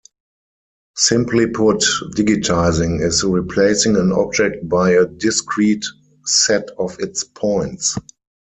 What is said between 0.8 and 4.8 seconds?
Simply put, digitizing is replacing an object